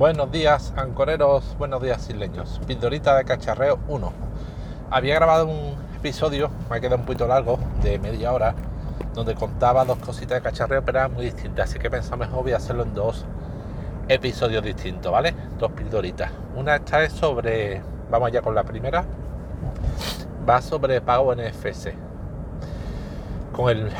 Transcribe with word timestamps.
Buenos 0.00 0.32
días, 0.32 0.72
ancoreros, 0.76 1.54
buenos 1.58 1.82
días, 1.82 2.08
isleños. 2.08 2.58
Pildorita 2.66 3.14
de 3.18 3.26
cacharreo 3.26 3.78
1. 3.86 4.12
Había 4.90 5.16
grabado 5.16 5.46
un 5.46 5.74
episodio, 5.94 6.50
me 6.70 6.76
ha 6.76 6.80
quedado 6.80 6.96
un 6.96 7.04
poquito 7.04 7.26
largo, 7.26 7.58
de 7.82 7.98
media 7.98 8.32
hora, 8.32 8.54
donde 9.12 9.34
contaba 9.34 9.84
dos 9.84 9.98
cositas 9.98 10.38
de 10.38 10.40
cacharreo, 10.40 10.82
pero 10.82 11.00
eran 11.00 11.12
muy 11.12 11.26
distintas. 11.26 11.68
Así 11.68 11.78
que 11.78 11.90
pensaba 11.90 12.16
mejor 12.24 12.44
voy 12.44 12.52
a 12.52 12.56
hacerlo 12.56 12.84
en 12.84 12.94
dos 12.94 13.26
episodios 14.08 14.64
distintos, 14.64 15.12
¿vale? 15.12 15.34
Dos 15.58 15.72
pildoritas. 15.72 16.30
Una 16.56 16.76
esta 16.76 17.02
es 17.02 17.12
sobre, 17.12 17.82
vamos 18.10 18.32
ya 18.32 18.40
con 18.40 18.54
la 18.54 18.64
primera, 18.64 19.04
va 20.48 20.62
sobre 20.62 21.02
pago 21.02 21.34
NFC. 21.34 21.92
Con 23.52 23.68
el, 23.68 23.90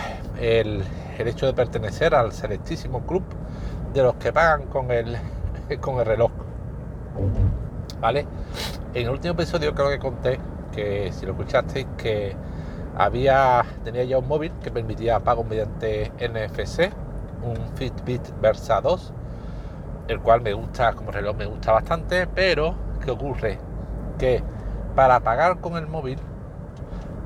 el, 0.41 0.82
el 1.19 1.29
hecho 1.29 1.45
de 1.45 1.53
pertenecer 1.53 2.14
al 2.14 2.32
selectísimo 2.32 3.05
club 3.05 3.23
de 3.93 4.03
los 4.03 4.14
que 4.14 4.32
pagan 4.32 4.62
con 4.62 4.91
el 4.93 5.19
con 5.79 5.98
el 5.98 6.07
reloj. 6.07 6.30
¿Vale? 8.01 8.27
En 8.95 9.05
el 9.05 9.10
último 9.10 9.34
episodio 9.34 9.74
creo 9.74 9.91
que 9.91 9.98
conté 9.98 10.41
que 10.73 11.12
si 11.12 11.27
lo 11.27 11.33
escuchasteis 11.33 11.87
que 11.96 12.34
había 12.96 13.65
tenía 13.84 14.05
ya 14.05 14.19
un 14.19 14.29
móvil 14.29 14.52
que 14.62 14.70
permitía 14.70 15.20
pago 15.20 15.45
mediante 15.45 16.12
NFC, 16.19 16.91
un 17.43 17.56
Fitbit 17.77 18.23
Versa 18.41 18.80
2, 18.80 19.12
el 20.09 20.20
cual 20.20 20.41
me 20.41 20.52
gusta 20.55 20.93
como 20.95 21.10
reloj 21.10 21.37
me 21.37 21.46
gusta 21.46 21.73
bastante, 21.73 22.27
pero 22.27 22.74
¿qué 23.05 23.10
ocurre? 23.10 23.59
Que 24.18 24.43
para 24.95 25.21
pagar 25.21 25.60
con 25.60 25.77
el 25.77 25.87
móvil 25.87 26.18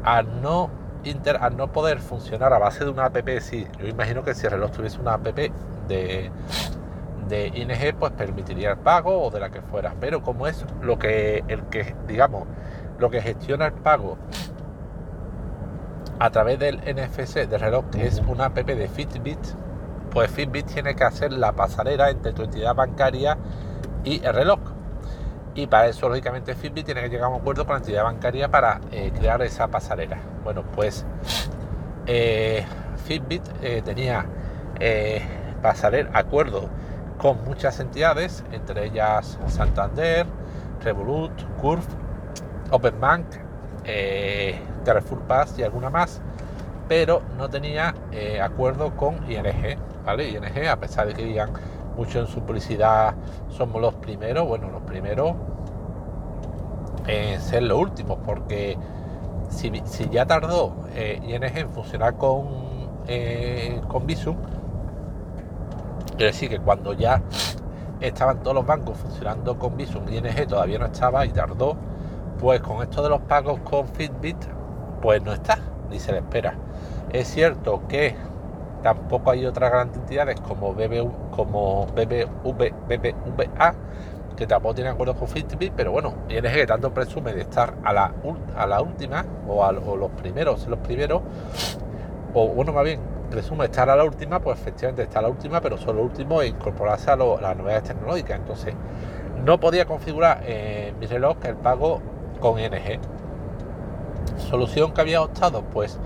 al 0.05 0.43
no 0.43 0.71
inter, 1.05 1.39
al 1.41 1.57
no 1.57 1.73
poder 1.73 1.99
funcionar 1.99 2.53
a 2.53 2.59
base 2.59 2.85
de 2.85 2.91
una 2.91 3.07
app, 3.07 3.17
si 3.41 3.67
yo 3.79 3.87
imagino 3.87 4.23
que 4.23 4.35
si 4.35 4.47
el 4.47 4.53
reloj 4.53 4.71
tuviese 4.71 5.01
una 5.01 5.15
app 5.15 5.27
de 5.27 6.31
de 7.29 7.49
ING 7.49 7.97
pues 7.99 8.13
permitiría 8.13 8.73
el 8.73 8.79
pago 8.79 9.23
o 9.23 9.31
de 9.31 9.41
la 9.41 9.51
que 9.51 9.63
fuera, 9.63 9.95
pero 10.01 10.23
como 10.23 10.47
es 10.47 10.65
lo 10.83 10.99
que 10.99 11.45
el 11.49 11.63
que 11.65 11.95
digamos 12.07 12.45
lo 12.99 13.11
que 13.11 13.21
gestiona 13.21 13.67
el 13.67 13.73
pago 13.73 14.19
a 16.19 16.31
través 16.31 16.59
del 16.59 16.77
NFC 16.79 17.49
de 17.49 17.59
reloj, 17.59 17.87
que 17.91 18.07
es 18.07 18.23
una 18.27 18.47
app 18.47 18.57
de 18.57 18.89
Fitbit, 18.89 19.39
pues 20.11 20.31
Fitbit 20.31 20.67
tiene 20.67 20.95
que 20.95 21.05
hacer 21.05 21.33
la 21.33 21.53
pasarela 21.53 22.11
entre 22.11 22.33
tu 22.33 22.45
entidad 22.45 22.75
bancaria 22.75 23.37
y 24.05 24.25
el 24.25 24.33
reloj. 24.33 24.61
Y 25.57 25.67
para 25.67 25.87
eso, 25.89 26.09
lógicamente, 26.09 26.55
Fitbit 26.55 26.87
tiene 26.87 27.03
que 27.03 27.09
llegar 27.09 27.27
a 27.27 27.29
un 27.29 27.41
acuerdo 27.41 27.65
con 27.65 27.75
la 27.75 27.79
entidad 27.79 28.05
bancaria 28.05 28.49
para 28.49 28.81
eh, 28.91 29.13
crear 29.17 29.41
esa 29.43 29.69
pasarela. 29.69 30.19
Bueno, 30.43 30.65
pues 30.75 31.05
eh, 32.07 32.65
Fitbit 33.05 33.43
eh, 33.63 33.83
tenía 33.85 34.27
pasarela, 35.63 36.11
acuerdo 36.13 36.69
con 37.25 37.43
muchas 37.43 37.81
entidades, 37.81 38.45
entre 38.53 38.85
ellas 38.85 39.39
Santander, 39.47 40.27
Revolut, 40.83 41.33
Curve, 41.59 41.83
Openbank, 42.71 43.25
eh, 43.87 44.61
Carrefour 44.85 45.23
Pass 45.23 45.59
y 45.59 45.63
alguna 45.63 45.89
más, 45.89 46.21
pero 46.87 47.23
no 47.39 47.49
tenía 47.49 47.95
eh, 48.13 48.43
acuerdo 48.43 48.95
con 48.95 49.15
ING, 49.27 49.79
¿vale? 50.05 50.29
ING, 50.29 50.69
a 50.69 50.77
pesar 50.77 51.07
de 51.07 51.15
que 51.15 51.25
digan 51.25 51.55
mucho 51.97 52.21
en 52.21 52.27
su 52.27 52.43
publicidad, 52.43 53.15
somos 53.49 53.81
los 53.81 53.95
primeros, 53.95 54.47
bueno, 54.47 54.71
los 54.71 54.83
primeros 54.83 55.33
en 57.07 57.41
ser 57.41 57.63
los 57.63 57.79
últimos, 57.79 58.19
porque 58.23 58.77
si, 59.49 59.73
ya 60.11 60.27
tardó 60.27 60.77
eh, 60.95 61.23
ING 61.27 61.57
en 61.57 61.71
funcionar 61.71 62.19
con, 62.19 62.49
con 63.89 64.07
Visum, 64.07 64.37
Quiero 66.17 66.33
decir 66.33 66.49
que 66.49 66.61
cuando 66.61 66.93
ya 66.93 67.21
estaban 68.01 68.41
todos 68.41 68.55
los 68.55 68.67
bancos 68.67 68.97
funcionando 68.99 69.59
con 69.59 69.77
Visum, 69.77 70.09
ING 70.09 70.47
todavía 70.47 70.79
no 70.79 70.87
estaba 70.87 71.27
y 71.27 71.31
tardó, 71.31 71.77
pues 72.39 72.61
con 72.61 72.83
esto 72.83 73.03
de 73.03 73.09
los 73.09 73.21
pagos 73.23 73.59
con 73.61 73.89
Fitbit, 73.89 74.37
pues 75.03 75.23
no 75.25 75.33
está, 75.33 75.59
ni 75.91 75.99
se 75.99 76.13
le 76.13 76.19
espera. 76.19 76.55
Es 77.13 77.27
cierto 77.29 77.83
que 77.89 78.15
tampoco 78.83 79.33
hay 79.33 79.45
otras 79.45 79.73
grandes 79.73 79.97
entidades 79.97 80.41
como, 80.41 80.73
BBV, 80.73 81.31
como 81.33 81.87
BBV, 81.87 82.73
BBVA, 82.89 83.75
que 84.37 84.47
tampoco 84.47 84.77
tienen 84.77 84.93
acuerdos 84.93 85.17
con 85.17 85.27
Fitbit, 85.27 85.73
pero 85.75 85.91
bueno, 85.91 86.15
ING 86.29 86.67
tanto 86.67 86.95
presume 86.95 87.33
de 87.33 87.41
estar 87.41 87.75
a 87.83 87.93
la, 87.93 88.13
a 88.57 88.67
la 88.69 88.81
última, 88.81 89.25
o 89.49 89.65
a 89.65 89.73
los 89.73 90.11
primeros, 90.13 90.69
los 90.69 90.79
primeros, 90.79 91.23
o 92.35 92.49
bueno, 92.49 92.73
más 92.73 92.85
bien, 92.85 93.14
presume 93.35 93.65
estar 93.65 93.91
a 93.91 93.97
la 93.97 94.05
última, 94.05 94.39
pues 94.39 94.61
efectivamente 94.61 95.03
está 95.03 95.19
a 95.19 95.23
la 95.23 95.29
última, 95.29 95.61
pero 95.61 95.77
solo 95.77 96.03
último 96.03 96.41
e 96.41 96.47
incorporarse 96.47 97.11
a, 97.11 97.17
las 97.17 97.57
novedades 97.57 97.83
tecnológicas. 97.83 98.39
Entonces, 98.39 98.75
no 99.45 99.59
podía 99.59 99.87
configurar 99.87 100.45
en 100.47 100.97
mi 101.01 101.07
reloj 101.07 101.37
el 101.43 101.57
pago 101.57 102.01
con 102.39 102.61
ING. 102.61 103.01
Solución 104.37 104.95
que 104.95 105.01
había 105.01 105.21
optado, 105.21 105.63
pues 105.65 105.99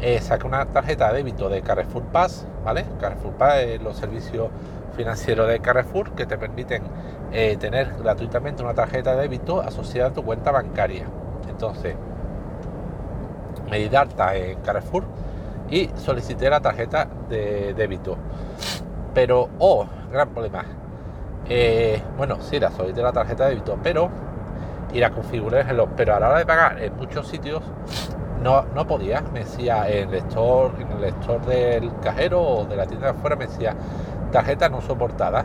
eh, 0.00 0.18
una 0.46 0.64
tarjeta 0.64 1.08
de 1.08 1.18
débito 1.18 1.50
de 1.50 1.60
Carrefour 1.60 2.04
Pass, 2.04 2.46
¿vale? 2.64 2.86
Carrefour 3.00 3.34
Pass 3.34 3.56
es 3.56 3.82
los 3.82 3.98
servicios 3.98 4.48
financieros 4.96 5.46
de 5.48 5.60
Carrefour 5.60 6.12
que 6.12 6.24
te 6.24 6.38
permiten 6.38 6.84
eh, 7.32 7.58
tener 7.60 7.96
gratuitamente 8.02 8.62
una 8.62 8.72
tarjeta 8.72 9.14
de 9.14 9.22
débito 9.22 9.60
asociada 9.60 10.08
a 10.08 10.12
tu 10.14 10.24
cuenta 10.24 10.52
bancaria. 10.52 11.04
Entonces, 11.50 11.96
me 13.70 13.78
di 13.78 13.90
en 13.94 14.60
Carrefour 14.60 15.04
y 15.70 15.90
solicité 15.96 16.50
la 16.50 16.60
tarjeta 16.60 17.08
de 17.28 17.74
débito. 17.74 18.16
Pero, 19.14 19.48
oh, 19.58 19.86
gran 20.12 20.28
problema. 20.28 20.64
Eh, 21.48 22.02
bueno, 22.16 22.38
sí, 22.40 22.58
la 22.58 22.70
solicité 22.70 23.02
la 23.02 23.12
tarjeta 23.12 23.44
de 23.44 23.50
débito, 23.50 23.78
pero 23.82 24.10
y 24.92 25.00
la 25.00 25.10
configuré 25.10 25.60
en 25.60 25.70
el 25.70 25.82
pero 25.96 26.14
a 26.14 26.20
la 26.20 26.28
hora 26.28 26.38
de 26.38 26.46
pagar 26.46 26.82
en 26.82 26.96
muchos 26.96 27.26
sitios 27.26 27.62
no, 28.42 28.64
no 28.74 28.86
podía, 28.86 29.22
me 29.32 29.40
decía 29.40 29.88
en 29.88 30.08
el 30.08 30.10
lector, 30.10 30.72
en 30.78 30.90
el 30.92 31.00
lector 31.00 31.44
del 31.46 31.90
cajero 32.00 32.40
o 32.40 32.64
de 32.64 32.76
la 32.76 32.86
tienda 32.86 33.12
de 33.12 33.18
afuera 33.18 33.36
me 33.36 33.46
decía 33.46 33.74
tarjeta 34.30 34.68
no 34.68 34.80
soportada. 34.80 35.44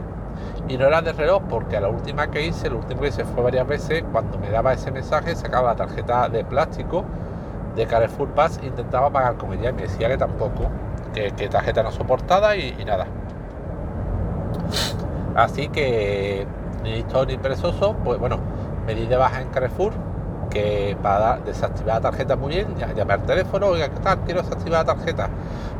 Y 0.67 0.77
no 0.77 0.87
era 0.87 1.01
de 1.01 1.11
reloj 1.11 1.43
porque 1.49 1.77
a 1.77 1.81
la 1.81 1.89
última 1.89 2.29
que 2.29 2.45
hice, 2.45 2.69
lo 2.69 2.77
último 2.77 3.01
que 3.01 3.07
hice 3.07 3.25
fue 3.25 3.43
varias 3.43 3.67
veces, 3.67 4.03
cuando 4.11 4.37
me 4.37 4.49
daba 4.49 4.73
ese 4.73 4.91
mensaje 4.91 5.35
sacaba 5.35 5.71
la 5.71 5.75
tarjeta 5.75 6.29
de 6.29 6.43
plástico 6.43 7.03
de 7.75 7.85
Carrefour 7.85 8.29
Pass 8.29 8.59
intentaba 8.63 9.09
pagar 9.09 9.35
con 9.37 9.53
ella 9.53 9.69
y 9.69 9.73
me 9.73 9.83
decía 9.83 10.07
que 10.09 10.17
tampoco, 10.17 10.69
que, 11.13 11.31
tarjeta 11.49 11.83
no 11.83 11.91
soportada 11.91 12.55
y, 12.55 12.83
nada. 12.85 13.07
Así 15.35 15.69
que 15.69 16.45
ni 16.83 16.95
listo 16.95 17.25
ni 17.25 17.37
perezoso, 17.37 17.95
pues 18.03 18.19
bueno, 18.19 18.37
me 18.85 18.95
di 18.95 19.05
de 19.05 19.15
baja 19.15 19.41
en 19.41 19.49
Carrefour 19.49 19.93
que 20.49 20.97
para 21.01 21.37
desactivar 21.37 21.95
la 21.95 22.01
tarjeta 22.01 22.35
muy 22.35 22.53
bien, 22.53 22.75
llamé 22.95 23.13
al 23.13 23.23
teléfono, 23.23 23.67
oiga, 23.67 23.89
¿qué 23.89 23.99
tal? 24.01 24.19
Quiero 24.19 24.41
desactivar 24.41 24.85
la 24.85 24.93
tarjeta. 24.93 25.29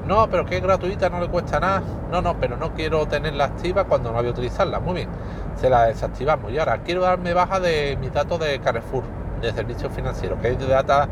No, 0.07 0.27
pero 0.29 0.45
que 0.45 0.57
es 0.57 0.63
gratuita, 0.63 1.09
no 1.09 1.19
le 1.19 1.27
cuesta 1.27 1.59
nada. 1.59 1.83
No, 2.09 2.21
no, 2.21 2.39
pero 2.39 2.57
no 2.57 2.73
quiero 2.73 3.05
tenerla 3.05 3.45
activa 3.45 3.83
cuando 3.83 4.11
no 4.11 4.17
voy 4.17 4.27
a 4.27 4.31
utilizarla. 4.31 4.79
Muy 4.79 4.95
bien, 4.95 5.09
se 5.57 5.69
la 5.69 5.85
desactivamos. 5.85 6.51
Y 6.51 6.57
ahora 6.57 6.79
quiero 6.83 7.01
darme 7.01 7.33
baja 7.33 7.59
de 7.59 7.97
mis 7.99 8.11
datos 8.11 8.39
de 8.39 8.59
Carrefour, 8.59 9.03
de 9.41 9.51
servicio 9.51 9.89
financiero, 9.89 10.39
que 10.41 10.49
es 10.49 10.59
de 10.59 10.67
data 10.67 11.07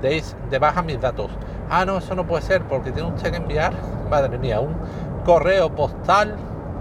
deis 0.00 0.36
de 0.50 0.58
baja 0.58 0.82
mis 0.82 1.00
datos. 1.00 1.30
Ah, 1.70 1.84
no, 1.84 1.98
eso 1.98 2.14
no 2.14 2.26
puede 2.26 2.42
ser 2.42 2.62
porque 2.62 2.92
tiene 2.92 3.08
usted 3.08 3.30
que 3.30 3.36
enviar, 3.36 3.72
madre 4.10 4.38
mía, 4.38 4.60
un 4.60 4.74
correo 5.24 5.70
postal, 5.74 6.36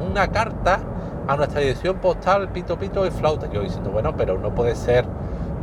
una 0.09 0.27
carta 0.27 0.79
a 1.27 1.35
nuestra 1.35 1.61
dirección 1.61 1.97
postal, 1.97 2.49
pito 2.49 2.77
pito 2.77 3.05
y 3.05 3.11
flauta. 3.11 3.49
Yo 3.51 3.61
diciendo, 3.61 3.89
bueno, 3.89 4.15
pero 4.15 4.37
no 4.37 4.53
puede 4.53 4.75
ser 4.75 5.05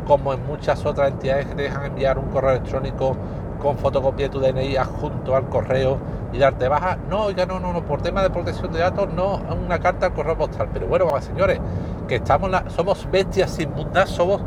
como 0.07 0.33
en 0.35 0.45
muchas 0.47 0.85
otras 0.85 1.13
entidades 1.13 1.47
que 1.47 1.55
te 1.55 1.63
dejan 1.63 1.85
enviar 1.85 2.19
un 2.19 2.27
correo 2.27 2.51
electrónico 2.51 3.17
con 3.63 3.79
fotocopia 3.79 4.27
de 4.27 4.31
tu 4.31 4.41
DNI 4.41 4.77
adjunto 4.77 5.37
al 5.37 5.49
correo 5.49 5.99
y 6.33 6.39
darte 6.39 6.67
baja. 6.67 6.99
No, 7.09 7.25
oiga, 7.25 7.47
no, 7.47 7.61
no, 7.61 7.73
no, 7.73 7.85
por 7.85 8.03
tema 8.03 8.23
de 8.23 8.31
protección 8.31 8.73
de 8.73 8.81
datos, 8.81 9.13
no, 9.13 9.41
una 9.65 9.79
carta 9.79 10.07
al 10.07 10.15
correo 10.15 10.37
postal. 10.37 10.69
Pero 10.73 10.89
bueno, 10.89 11.09
señores, 11.21 11.61
que 12.09 12.17
estamos 12.17 12.51
somos 12.75 13.09
bestias 13.11 13.59
inmundas, 13.61 14.11
somos 14.11 14.43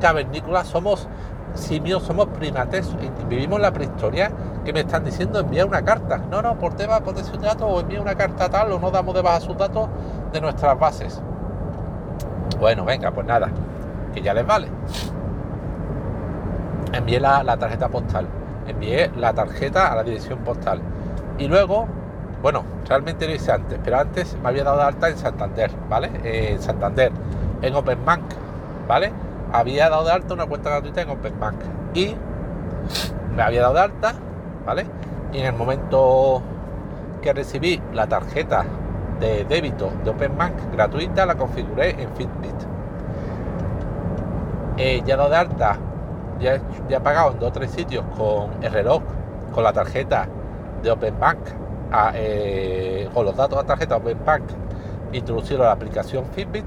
cavernícolas, 0.00 0.66
somos 0.66 1.08
simios, 1.58 2.02
somos 2.02 2.26
primates, 2.28 2.94
vivimos 3.28 3.60
la 3.60 3.72
prehistoria, 3.72 4.30
que 4.64 4.72
me 4.72 4.80
están 4.80 5.04
diciendo 5.04 5.40
enviar 5.40 5.66
una 5.66 5.82
carta. 5.82 6.18
No, 6.18 6.42
no, 6.42 6.58
por 6.58 6.74
tema 6.74 7.00
de 7.00 7.38
datos 7.38 7.62
o 7.62 7.80
envía 7.80 8.00
una 8.00 8.14
carta 8.14 8.48
tal 8.48 8.72
o 8.72 8.78
no 8.78 8.90
damos 8.90 9.14
de 9.14 9.22
baja 9.22 9.40
sus 9.40 9.56
datos 9.56 9.88
de 10.32 10.40
nuestras 10.40 10.78
bases. 10.78 11.22
Bueno, 12.58 12.84
venga, 12.84 13.10
pues 13.10 13.26
nada, 13.26 13.48
que 14.12 14.20
ya 14.20 14.34
les 14.34 14.46
vale. 14.46 14.68
Envié 16.92 17.20
la, 17.20 17.56
tarjeta 17.56 17.88
postal, 17.88 18.26
envié 18.66 19.10
la 19.16 19.32
tarjeta 19.32 19.92
a 19.92 19.96
la 19.96 20.02
dirección 20.02 20.40
postal. 20.40 20.80
Y 21.38 21.46
luego, 21.46 21.86
bueno, 22.42 22.64
realmente 22.88 23.26
lo 23.26 23.34
hice 23.34 23.52
antes, 23.52 23.78
pero 23.84 23.98
antes 23.98 24.36
me 24.42 24.48
había 24.48 24.64
dado 24.64 24.78
de 24.78 24.84
alta 24.84 25.08
en 25.08 25.18
Santander, 25.18 25.70
¿vale? 25.88 26.10
en 26.24 26.60
Santander, 26.60 27.12
en 27.62 27.74
Openbank, 27.74 28.24
¿vale? 28.88 29.12
Había 29.52 29.88
dado 29.88 30.04
de 30.04 30.12
alta 30.12 30.34
una 30.34 30.46
cuenta 30.46 30.70
gratuita 30.70 31.02
en 31.02 31.10
OpenBank 31.10 31.56
y 31.94 32.14
me 33.34 33.42
había 33.42 33.62
dado 33.62 33.74
de 33.74 33.80
alta, 33.80 34.14
¿vale? 34.66 34.86
Y 35.32 35.38
en 35.38 35.46
el 35.46 35.52
momento 35.54 36.42
que 37.22 37.32
recibí 37.32 37.80
la 37.92 38.06
tarjeta 38.06 38.64
de 39.20 39.44
débito 39.44 39.90
de 40.04 40.10
OpenBank 40.10 40.72
gratuita 40.72 41.26
la 41.26 41.34
configuré 41.34 41.90
en 41.90 42.08
Fitbit. 42.14 42.54
Eh, 44.76 45.02
ya 45.04 45.16
dado 45.16 45.30
de 45.30 45.36
alta, 45.36 45.76
ya, 46.38 46.60
ya 46.88 46.98
he 46.98 47.00
pagado 47.00 47.32
en 47.32 47.38
dos 47.40 47.48
o 47.48 47.52
tres 47.52 47.70
sitios 47.72 48.04
con 48.16 48.62
el 48.62 48.72
reloj, 48.72 49.02
con 49.52 49.64
la 49.64 49.72
tarjeta 49.72 50.28
de 50.82 50.90
OpenBank, 50.90 51.38
eh, 52.14 53.08
con 53.12 53.24
los 53.24 53.34
datos 53.36 53.58
de 53.58 53.62
la 53.62 53.66
tarjeta 53.66 53.96
OpenBank 53.96 54.44
introducido 55.12 55.60
la 55.60 55.72
aplicación 55.72 56.24
Fitbit 56.26 56.66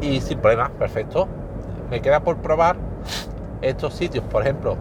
y 0.00 0.20
sin 0.20 0.38
problema, 0.38 0.68
perfecto. 0.68 1.26
Me 1.90 2.00
queda 2.00 2.20
por 2.20 2.36
probar 2.38 2.76
estos 3.62 3.94
sitios, 3.94 4.24
por 4.24 4.42
ejemplo, 4.42 4.76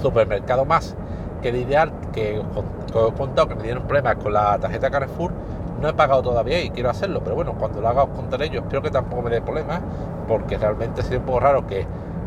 supermercado 0.00 0.64
más 0.64 0.96
que 1.40 1.48
el 1.48 1.56
ideal 1.56 1.92
que 2.12 2.40
os 2.54 3.10
he 3.10 3.14
contado 3.14 3.48
que 3.48 3.54
me 3.54 3.64
dieron 3.64 3.84
problemas 3.84 4.16
con 4.16 4.32
la 4.32 4.58
tarjeta 4.58 4.90
Carrefour, 4.90 5.32
no 5.80 5.88
he 5.88 5.92
pagado 5.92 6.22
todavía 6.22 6.62
y 6.62 6.70
quiero 6.70 6.90
hacerlo, 6.90 7.20
pero 7.24 7.34
bueno, 7.34 7.54
cuando 7.58 7.80
lo 7.80 7.88
haga 7.88 8.04
os 8.04 8.10
contaré 8.10 8.48
yo, 8.48 8.60
espero 8.60 8.82
que 8.82 8.90
tampoco 8.90 9.22
me 9.22 9.30
dé 9.30 9.42
problemas, 9.42 9.80
porque 10.28 10.56
realmente 10.56 11.02
sería 11.02 11.18
un 11.18 11.24
poco 11.24 11.40
raro 11.40 11.66
que 11.66 11.84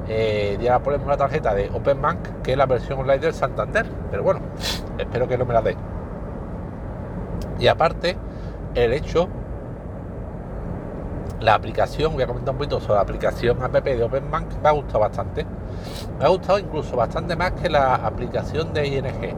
eh, 0.07 0.57
diera 0.59 0.79
problemas 0.79 1.07
una 1.07 1.17
tarjeta 1.17 1.53
de 1.53 1.69
Open 1.73 2.01
Bank, 2.01 2.19
que 2.43 2.51
es 2.51 2.57
la 2.57 2.65
versión 2.65 2.99
online 2.99 3.19
del 3.19 3.33
Santander, 3.33 3.85
pero 4.11 4.23
bueno, 4.23 4.41
espero 4.97 5.27
que 5.27 5.37
no 5.37 5.45
me 5.45 5.53
la 5.53 5.61
dé. 5.61 5.77
Y 7.57 7.67
aparte, 7.67 8.17
el 8.75 8.91
hecho 8.91 9.29
la 11.41 11.53
aplicación, 11.53 12.13
voy 12.13 12.23
a 12.23 12.27
comentar 12.27 12.53
un 12.53 12.57
poquito 12.57 12.79
sobre 12.79 12.95
la 12.95 13.01
aplicación 13.01 13.61
app 13.61 13.83
de 13.83 14.03
OpenBank, 14.03 14.61
me 14.61 14.69
ha 14.69 14.71
gustado 14.71 14.99
bastante. 14.99 15.45
Me 16.19 16.25
ha 16.25 16.29
gustado 16.29 16.59
incluso 16.59 16.95
bastante 16.95 17.35
más 17.35 17.51
que 17.51 17.69
la 17.69 17.95
aplicación 17.95 18.73
de 18.73 18.87
ING. 18.87 19.35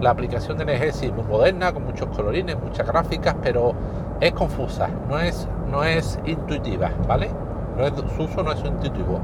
La 0.00 0.10
aplicación 0.10 0.58
de 0.58 0.64
ING 0.64 0.92
sí 0.92 1.06
es 1.06 1.12
muy 1.12 1.24
moderna, 1.24 1.72
con 1.72 1.84
muchos 1.84 2.08
colorines, 2.08 2.58
muchas 2.60 2.86
gráficas, 2.86 3.36
pero 3.42 3.74
es 4.20 4.32
confusa, 4.32 4.88
no 5.08 5.18
es, 5.18 5.46
no 5.70 5.84
es 5.84 6.18
intuitiva, 6.24 6.90
¿vale? 7.06 7.30
No 7.76 7.84
es, 7.84 7.92
su 8.16 8.22
uso 8.22 8.42
no 8.42 8.52
es 8.52 8.64
intuitivo. 8.64 9.20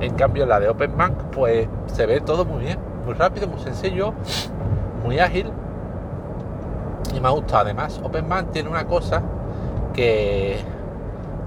En 0.00 0.14
cambio, 0.14 0.46
la 0.46 0.58
de 0.58 0.68
OpenBank, 0.68 1.16
pues 1.32 1.68
se 1.86 2.06
ve 2.06 2.20
todo 2.20 2.44
muy 2.44 2.64
bien, 2.64 2.78
muy 3.04 3.14
rápido, 3.14 3.46
muy 3.46 3.60
sencillo, 3.60 4.12
muy 5.04 5.18
ágil. 5.18 5.50
Y 7.14 7.20
me 7.20 7.28
ha 7.28 7.30
gustado. 7.30 7.62
Además, 7.64 8.00
OpenBank 8.02 8.50
tiene 8.50 8.68
una 8.68 8.86
cosa 8.86 9.22
que 9.92 10.58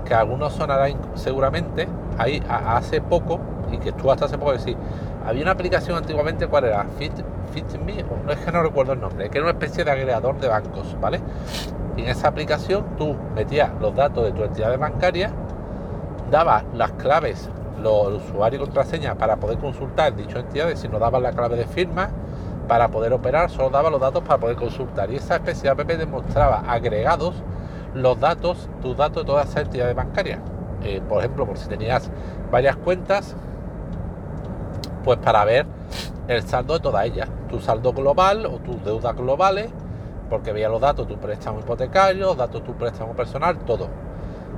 que 0.06 0.14
algunos 0.14 0.54
sonarán 0.54 0.94
seguramente, 1.16 1.88
ahí 2.18 2.42
hace 2.50 3.02
poco, 3.02 3.40
y 3.72 3.78
que 3.78 3.92
tú 3.92 4.12
hasta 4.12 4.26
hace 4.26 4.38
poco 4.38 4.52
decís, 4.54 4.76
había 5.26 5.44
una 5.44 5.52
aplicación 5.52 5.98
antiguamente, 5.98 6.48
¿cuál 6.48 6.66
era? 6.66 6.86
Fit, 6.98 7.14
FitMe, 7.54 8.04
no 8.26 8.32
es 8.32 8.40
que 8.40 8.52
no 8.52 8.62
recuerdo 8.62 8.94
el 8.94 9.02
nombre, 9.02 9.30
que 9.30 9.38
era 9.38 9.46
una 9.46 9.54
especie 9.54 9.84
de 9.84 9.92
agregador 9.92 10.40
de 10.40 10.48
bancos, 10.48 10.98
¿vale? 11.00 11.22
Y 11.96 12.02
en 12.02 12.10
esa 12.10 12.28
aplicación 12.28 12.84
tú 12.98 13.16
metías 13.36 13.70
los 13.80 13.96
datos 13.96 14.24
de 14.26 14.32
tu 14.32 14.44
entidad 14.44 14.78
bancaria, 14.78 15.32
dabas 16.32 16.64
las 16.74 16.92
claves, 16.94 17.50
los 17.82 18.24
usuarios 18.24 18.62
y 18.62 18.66
contraseña 18.66 19.16
para 19.16 19.38
poder 19.38 19.58
consultar 19.58 20.16
dicho 20.16 20.40
entidades, 20.40 20.80
si 20.80 20.88
no 20.88 21.00
dabas 21.00 21.22
la 21.22 21.32
clave 21.32 21.56
de 21.56 21.66
firma, 21.66 22.10
para 22.68 22.88
poder 22.88 23.14
operar, 23.14 23.50
solo 23.50 23.70
daba 23.70 23.90
los 23.90 24.00
datos 24.00 24.24
para 24.24 24.40
poder 24.40 24.56
consultar. 24.56 25.12
Y 25.12 25.18
esa 25.18 25.36
especie 25.36 25.64
de 25.64 25.70
app 25.70 25.82
demostraba 25.88 26.64
agregados 26.68 27.36
los 27.94 28.20
datos, 28.20 28.70
tus 28.82 28.98
datos 28.98 29.24
de 29.24 29.28
todas 29.28 29.50
esas 29.50 29.64
entidades 29.64 29.96
bancarias. 29.96 30.40
Eh, 30.84 31.02
por 31.08 31.20
ejemplo, 31.20 31.46
por 31.46 31.58
si 31.58 31.68
tenías 31.70 32.10
varias 32.52 32.76
cuentas, 32.76 33.36
pues 35.04 35.18
para 35.20 35.46
ver 35.46 35.66
el 36.28 36.42
saldo 36.44 36.74
de 36.74 36.80
todas 36.80 37.06
ellas, 37.06 37.30
tu 37.50 37.60
saldo 37.60 37.94
global 37.94 38.46
o 38.46 38.60
tus 38.60 38.84
deudas 38.84 39.16
globales, 39.16 39.70
porque 40.30 40.52
veía 40.52 40.70
los 40.70 40.82
datos 40.82 41.08
tu 41.08 41.18
préstamo 41.18 41.60
hipotecario, 41.60 42.34
datos 42.36 42.62
de 42.62 42.68
tu 42.68 42.74
préstamo 42.74 43.14
personal, 43.14 43.58
todo. 43.60 43.88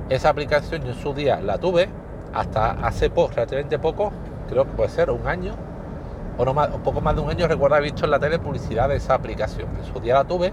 Esa 0.08 0.28
aplicación 0.30 0.82
yo 0.82 0.92
en 0.92 0.94
su 0.94 1.12
día 1.12 1.40
la 1.40 1.58
tuve 1.58 1.88
hasta 2.32 2.72
hace 2.72 3.10
poco, 3.10 3.32
relativamente 3.34 3.78
poco, 3.78 4.12
creo 4.48 4.64
que 4.64 4.70
puede 4.70 4.88
ser 4.90 5.10
un 5.10 5.26
año, 5.26 5.54
o 6.38 6.44
no 6.44 6.54
poco 6.82 7.00
más 7.00 7.16
de 7.16 7.22
un 7.22 7.30
año, 7.30 7.48
recuerdo 7.48 7.76
haber 7.76 7.90
visto 7.90 8.04
en 8.04 8.10
la 8.10 8.18
tele 8.18 8.38
publicidad 8.38 8.88
de 8.88 8.96
esa 8.96 9.14
aplicación. 9.14 9.68
En 9.76 9.84
su 9.84 9.98
día 10.00 10.14
la 10.14 10.24
tuve 10.24 10.52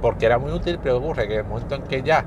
porque 0.00 0.26
era 0.26 0.38
muy 0.38 0.52
útil, 0.52 0.78
pero 0.82 0.98
ocurre 0.98 1.26
que 1.26 1.34
en 1.34 1.40
el 1.40 1.46
momento 1.46 1.74
en 1.74 1.82
que 1.82 2.02
ya 2.02 2.24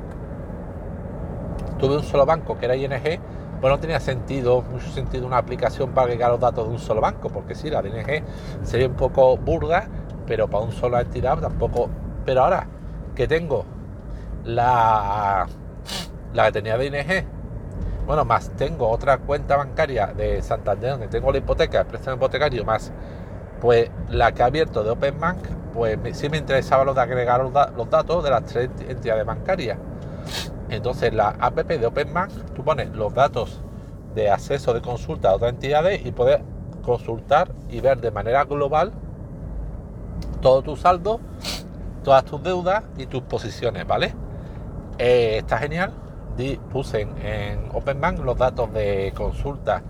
tuve 1.80 1.98
un 1.98 2.04
solo 2.04 2.26
banco, 2.26 2.58
que 2.58 2.66
era 2.66 2.76
ING, 2.76 3.20
pues 3.60 3.72
no 3.72 3.80
tenía 3.80 4.00
sentido, 4.00 4.62
mucho 4.62 4.90
sentido 4.90 5.26
una 5.26 5.38
aplicación 5.38 5.92
para 5.92 6.06
agregar 6.06 6.32
los 6.32 6.40
datos 6.40 6.68
de 6.68 6.74
un 6.74 6.80
solo 6.80 7.02
banco, 7.02 7.30
porque 7.30 7.56
sí, 7.56 7.70
la 7.70 7.82
de 7.82 7.90
ING 7.90 8.24
sería 8.64 8.88
un 8.88 8.96
poco 8.96 9.38
burda, 9.38 9.88
pero 10.26 10.48
para 10.50 10.64
un 10.64 10.72
solo 10.72 11.00
entidad 11.00 11.38
tampoco. 11.40 11.90
Pero 12.26 12.44
ahora 12.44 12.68
que 13.16 13.28
tengo 13.28 13.66
la, 14.44 15.48
la 16.34 16.46
que 16.46 16.52
tenía 16.52 16.78
de 16.78 16.86
ING, 16.88 17.26
bueno, 18.06 18.26
más 18.26 18.50
tengo 18.58 18.90
otra 18.90 19.20
cuenta 19.20 19.58
bancaria 19.58 20.08
de 20.08 20.42
Santander 20.42 20.92
donde 20.92 21.08
tengo 21.08 21.32
la 21.32 21.38
hipoteca, 21.38 21.82
el 21.82 21.86
préstamo 21.86 22.18
hipotecario, 22.18 22.66
más 22.66 22.92
pues 23.60 23.90
la 24.10 24.32
que 24.32 24.42
ha 24.42 24.48
abierto 24.48 24.84
de 24.84 24.90
OpenBank, 24.90 25.38
pues 25.74 25.98
sí 26.14 26.30
me 26.30 26.38
interesaba 26.38 26.84
lo 26.84 26.94
de 26.94 27.02
agregar 27.02 27.42
los, 27.42 27.90
datos 27.90 28.24
de 28.24 28.30
las 28.30 28.46
tres 28.46 28.70
entidades 28.88 29.26
bancarias. 29.26 29.78
Entonces 30.70 31.14
la 31.14 31.30
app 31.40 31.56
de 31.56 31.86
OpenBank, 31.86 32.32
tú 32.56 32.64
pones 32.64 32.90
los 32.92 33.14
datos 33.14 33.62
de 34.16 34.30
acceso 34.30 34.74
de 34.74 34.82
consulta 34.82 35.30
a 35.30 35.36
otras 35.36 35.54
entidades 35.54 36.06
y 36.06 36.12
puedes 36.12 36.40
consultar 36.82 37.52
y 37.70 37.80
ver 37.80 38.00
de 38.02 38.12
manera 38.12 38.44
global 38.46 38.92
todo 40.42 40.62
tu 40.62 40.76
saldo, 40.76 41.20
todas 42.04 42.26
tus 42.26 42.42
deudas 42.42 42.84
y 42.98 43.06
tus 43.06 43.22
posiciones, 43.24 43.86
¿vale? 43.86 44.14
Eh, 44.98 45.38
está 45.38 45.58
genial. 45.58 45.94
puse 46.72 47.02
en, 47.02 47.18
en 47.26 47.70
OpenBank 47.74 48.20
los 48.20 48.38
datos 48.38 48.74
de 48.74 49.14
consulta 49.16 49.84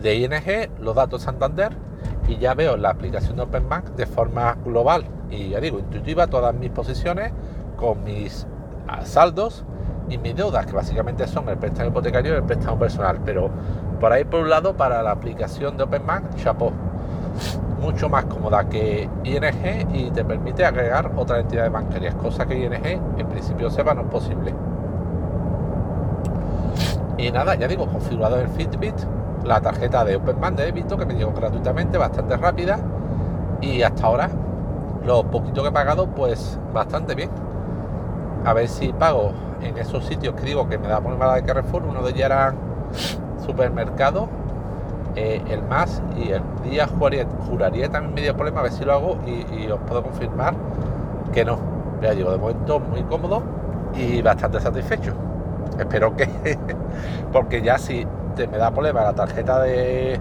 de 0.00 0.14
ING, 0.14 0.80
los 0.80 0.94
datos 0.94 1.20
de 1.20 1.24
Santander 1.24 1.87
y 2.28 2.36
ya 2.36 2.54
veo 2.54 2.76
la 2.76 2.90
aplicación 2.90 3.36
de 3.36 3.42
OpenBank 3.42 3.86
de 3.96 4.06
forma 4.06 4.56
global 4.64 5.04
y 5.30 5.50
ya 5.50 5.60
digo, 5.60 5.78
intuitiva 5.78 6.26
todas 6.26 6.54
mis 6.54 6.70
posiciones 6.70 7.32
con 7.76 8.04
mis 8.04 8.46
ah, 8.86 9.04
saldos 9.04 9.64
y 10.08 10.18
mis 10.18 10.34
deudas, 10.34 10.66
que 10.66 10.72
básicamente 10.72 11.26
son 11.26 11.48
el 11.48 11.58
préstamo 11.58 11.90
hipotecario 11.90 12.32
y 12.32 12.36
el 12.36 12.44
préstamo 12.44 12.78
personal. 12.78 13.20
Pero 13.24 13.50
por 14.00 14.12
ahí, 14.12 14.24
por 14.24 14.40
un 14.40 14.50
lado, 14.50 14.74
para 14.74 15.02
la 15.02 15.10
aplicación 15.10 15.76
de 15.76 15.84
OpenBank, 15.84 16.36
chapó. 16.36 16.72
Mucho 17.80 18.08
más 18.08 18.24
cómoda 18.24 18.68
que 18.68 19.08
ING 19.22 19.94
y 19.94 20.10
te 20.10 20.24
permite 20.24 20.64
agregar 20.64 21.12
otras 21.16 21.40
entidades 21.40 21.70
bancarias, 21.70 22.14
cosa 22.16 22.44
que 22.44 22.58
ING 22.58 22.84
en 23.18 23.26
principio 23.28 23.70
sepa 23.70 23.94
no 23.94 24.00
es 24.02 24.08
posible. 24.08 24.52
Y 27.16 27.30
nada, 27.30 27.54
ya 27.54 27.68
digo, 27.68 27.86
configurado 27.86 28.40
en 28.40 28.50
Fitbit, 28.50 28.94
la 29.44 29.60
tarjeta 29.60 30.04
de 30.04 30.16
OpenBank 30.16 30.56
de 30.56 30.64
débito 30.66 30.96
que 30.96 31.06
me 31.06 31.14
llegó 31.14 31.32
gratuitamente, 31.32 31.98
bastante 31.98 32.36
rápida 32.36 32.78
y 33.60 33.82
hasta 33.82 34.06
ahora 34.06 34.30
lo 35.04 35.24
poquito 35.24 35.62
que 35.62 35.68
he 35.68 35.72
pagado 35.72 36.06
pues 36.06 36.58
bastante 36.72 37.14
bien. 37.14 37.30
A 38.44 38.52
ver 38.52 38.68
si 38.68 38.92
pago 38.92 39.32
en 39.62 39.76
esos 39.78 40.04
sitios 40.04 40.34
que 40.34 40.42
digo 40.42 40.68
que 40.68 40.78
me 40.78 40.88
da 40.88 41.00
por 41.00 41.16
mala 41.16 41.34
de 41.34 41.42
Carrefour, 41.42 41.82
uno 41.84 42.02
de 42.02 42.10
ellos 42.10 42.24
era 42.24 42.54
supermercado, 43.44 44.28
eh, 45.16 45.42
el 45.48 45.62
más 45.62 46.02
y 46.16 46.30
el 46.30 46.42
día 46.62 46.86
juraría, 46.86 47.26
juraría 47.48 47.88
también 47.88 48.14
medio 48.14 48.34
problema 48.34 48.60
a 48.60 48.62
ver 48.64 48.72
si 48.72 48.84
lo 48.84 48.92
hago 48.92 49.18
y, 49.26 49.66
os 49.70 49.80
puedo 49.80 50.02
confirmar 50.02 50.54
que 51.32 51.44
no. 51.44 51.58
Ya 52.00 52.12
digo, 52.12 52.30
de 52.30 52.38
momento 52.38 52.78
muy 52.78 53.02
cómodo 53.02 53.42
y 53.94 54.22
bastante 54.22 54.60
satisfecho. 54.60 55.14
Espero 55.78 56.14
que, 56.16 56.28
porque 57.32 57.62
ya 57.62 57.78
si 57.78 58.06
me 58.46 58.58
da 58.58 58.70
problema 58.70 59.02
la 59.02 59.12
tarjeta 59.12 59.60
de, 59.62 60.20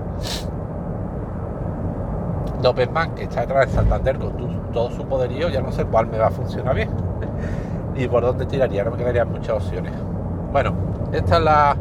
OpenBank 2.63 3.13
que 3.13 3.23
está 3.23 3.41
detrás 3.41 3.67
de 3.67 3.73
Santander 3.73 4.17
con 4.17 4.71
todo 4.73 4.91
su 4.91 5.05
poderío, 5.05 5.49
ya 5.49 5.61
no 5.61 5.71
sé 5.71 5.85
cuál 5.85 6.07
me 6.07 6.17
va 6.17 6.27
a 6.27 6.31
funcionar 6.31 6.75
bien 6.75 6.89
y 7.95 8.07
por 8.07 8.23
dónde 8.23 8.45
tiraría, 8.45 8.83
no 8.83 8.91
me 8.91 8.97
quedarían 8.97 9.31
muchas 9.31 9.51
opciones. 9.51 9.93
Bueno, 10.51 10.73
esta 11.13 11.37
es 11.37 11.43
la, 11.43 11.77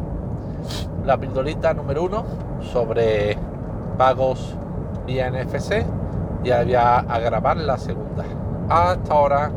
la 1.05 1.17
pildorita 1.17 1.73
número 1.73 2.03
uno 2.03 2.23
sobre 2.61 3.37
pagos 3.97 4.55
vía 5.05 5.29
NFC 5.29 5.85
y 6.43 6.51
ahora 6.51 6.63
voy 6.63 6.75
a 6.75 7.19
grabar 7.19 7.57
la 7.57 7.77
segunda. 7.77 8.23
Hasta 8.69 9.13
ahora. 9.13 9.51